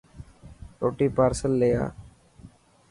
روٽي 0.81 1.07
پارسل 1.17 1.51
لي 1.59 1.69
آءِ. 1.83 1.87